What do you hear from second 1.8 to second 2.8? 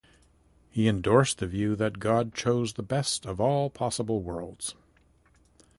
God chose